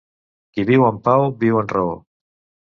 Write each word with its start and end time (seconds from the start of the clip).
Qui 0.55 0.65
viu 0.69 0.85
en 0.87 0.97
pau, 1.09 1.27
viu 1.45 1.61
en 1.61 1.71
raó. 1.75 1.93